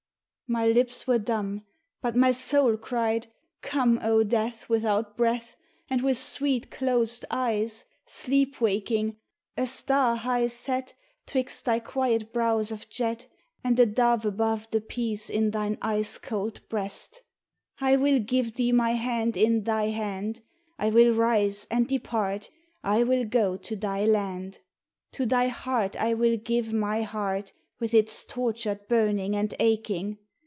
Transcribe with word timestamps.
My 0.47 0.65
lips 0.67 1.07
were 1.07 1.17
dumb, 1.17 1.65
But 2.01 2.17
my 2.17 2.33
soul 2.33 2.75
cried" 2.75 3.27
Come 3.61 4.01
0 4.01 4.25
Death 4.25 4.67
without 4.67 5.15
breath 5.15 5.55
And 5.89 6.01
with 6.01 6.17
sweet 6.17 6.69
closed 6.69 7.23
eyes, 7.31 7.85
sleep 8.05 8.59
waking, 8.59 9.15
A 9.55 9.65
star 9.65 10.17
high 10.17 10.47
set? 10.47 10.93
Twixt 11.25 11.63
thy 11.63 11.79
quiet 11.79 12.33
brows 12.33 12.69
of 12.69 12.89
jet 12.89 13.27
And 13.63 13.79
a 13.79 13.85
dove 13.85 14.25
above 14.25 14.67
The 14.71 14.81
peace 14.81 15.29
in 15.29 15.51
thine 15.51 15.77
ice 15.81 16.17
cold 16.17 16.59
breast. 16.67 17.21
1 17.79 18.01
will 18.01 18.19
give 18.19 18.55
thee 18.55 18.73
my 18.73 18.89
hand 18.91 19.37
in 19.37 19.63
thy 19.63 19.85
hand, 19.85 20.41
I 20.77 20.89
will 20.89 21.13
rise 21.13 21.65
and 21.71 21.87
depart, 21.87 22.49
I 22.83 23.03
will 23.05 23.23
go 23.23 23.55
to 23.55 23.75
thy 23.77 24.05
land. 24.05 24.59
To 25.13 25.25
thy 25.25 25.47
heart 25.47 25.95
I 25.95 26.13
will 26.13 26.35
give 26.35 26.73
my 26.73 27.03
heart 27.03 27.53
With 27.79 27.93
its 27.93 28.25
tortured 28.25 28.89
burning 28.89 29.33
and 29.33 29.53
aching. 29.57 30.17